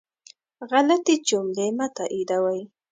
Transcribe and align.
غلطي 0.69 1.15
جملې 1.27 1.67
مه 1.77 1.87
تائیدوئ 1.97 2.61